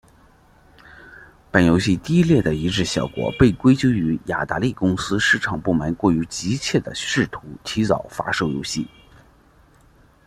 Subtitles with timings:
[1.51, 8.87] 本游戏低劣的移植效果被归咎于雅达利公司市场部门过于急切地试图提早发售游戏。